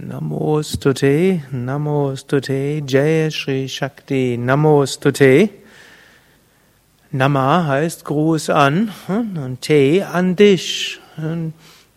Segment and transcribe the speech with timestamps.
[0.00, 5.50] Namostute, Namostute, Jai Shri Shakti, Namostute.
[7.10, 11.00] Nama heißt Gruß an und Te an dich.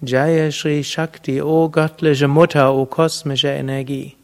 [0.01, 4.15] Jaya Shri Shakti, o göttliche Mutter, o kosmische Energie.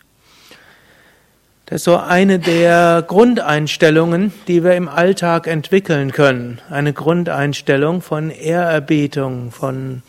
[1.68, 6.62] Das ist so eine der Grundeinstellungen, die wir im Alltag entwickeln können.
[6.72, 10.02] Eine Grundeinstellung von Ehrerbietung, von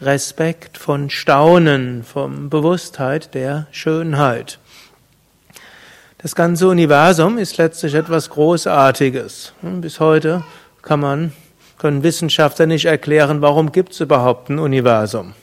[0.00, 4.60] Respekt, von Staunen, von Bewusstheit der Schönheit.
[6.18, 9.54] Das ganze Universum ist letztlich etwas Großartiges.
[9.62, 10.44] Bis heute
[10.82, 11.32] kann man,
[11.78, 15.34] können Wissenschaftler nicht erklären, warum gibt es überhaupt ein Universum.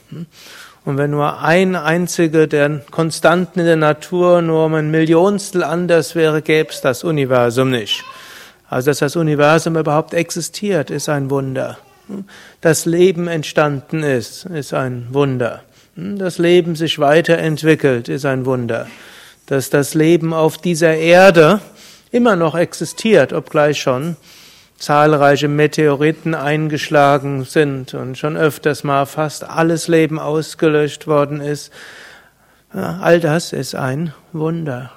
[0.86, 6.14] Und wenn nur ein einziger der Konstanten in der Natur nur um ein Millionstel anders
[6.14, 8.04] wäre, gäbe es das Universum nicht.
[8.70, 11.76] Also, dass das Universum überhaupt existiert, ist ein Wunder.
[12.60, 15.62] Das Leben entstanden ist, ist ein Wunder.
[15.96, 18.86] Das Leben sich weiterentwickelt, ist ein Wunder.
[19.46, 21.60] Dass das Leben auf dieser Erde
[22.10, 24.16] immer noch existiert, obgleich schon
[24.78, 31.72] zahlreiche Meteoriten eingeschlagen sind und schon öfters mal fast alles Leben ausgelöscht worden ist.
[32.72, 34.92] All das ist ein Wunder.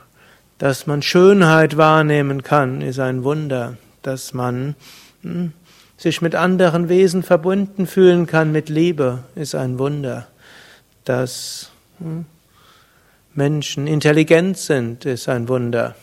[0.58, 3.78] Dass man Schönheit wahrnehmen kann, ist ein Wunder.
[4.02, 4.76] Dass man
[5.22, 5.54] hm,
[6.00, 10.28] sich mit anderen Wesen verbunden fühlen kann mit Liebe, ist ein Wunder.
[11.04, 12.26] Dass hm,
[13.34, 15.96] Menschen intelligent sind, ist ein Wunder.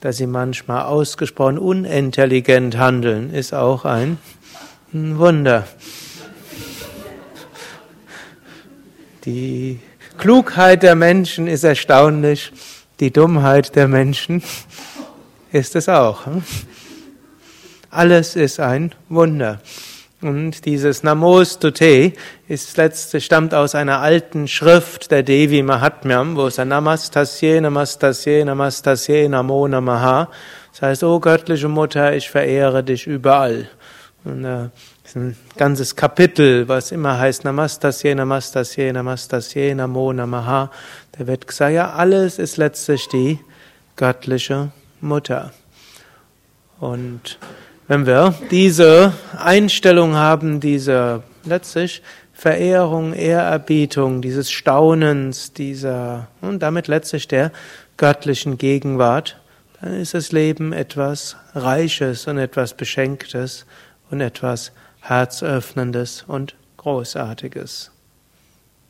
[0.00, 4.16] Dass sie manchmal ausgesprochen unintelligent handeln, ist auch ein
[4.92, 5.68] Wunder.
[9.26, 9.80] Die
[10.16, 12.52] Klugheit der Menschen ist erstaunlich,
[13.00, 14.42] die Dummheit der Menschen
[15.52, 16.26] ist es auch.
[17.90, 19.60] Alles ist ein Wunder.
[20.22, 22.12] Und dieses Namostute
[22.46, 28.44] ist letzte, stammt aus einer alten Schrift der Devi Mahatmyam, wo es ein Namastasye, Namastasye,
[28.44, 30.28] Namastasye, Namo Namaha.
[30.72, 33.68] Das heißt, oh göttliche Mutter, ich verehre dich überall.
[34.22, 34.68] Und äh,
[35.04, 40.70] ist ein ganzes Kapitel, was immer heißt Namastasye, Namastasye, Namastasye, Namo Namaha.
[41.12, 43.40] Da wird gesagt, ja, alles ist letztlich die
[43.96, 44.70] göttliche
[45.00, 45.52] Mutter.
[46.78, 47.38] Und
[47.90, 52.02] wenn wir diese Einstellung haben, diese letztlich
[52.32, 57.50] Verehrung, Ehrerbietung, dieses Staunens, dieser und damit letztlich der
[57.96, 59.40] göttlichen Gegenwart,
[59.80, 63.66] dann ist das Leben etwas Reiches und etwas Beschenktes
[64.08, 64.70] und etwas
[65.00, 67.90] Herzöffnendes und Großartiges.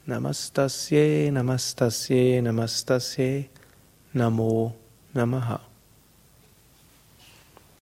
[0.05, 3.47] Namastasye, Namastasye, Namastasye,
[4.13, 4.75] Namo,
[5.15, 5.61] Namaha.